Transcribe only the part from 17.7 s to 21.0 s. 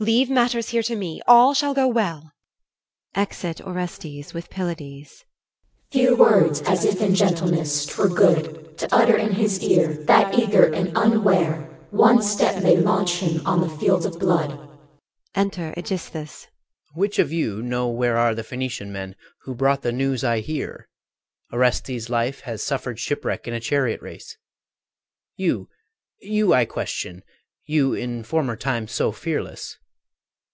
where are the Phocian men Who brought the news I hear,